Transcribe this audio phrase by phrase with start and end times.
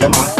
[0.00, 0.35] them on.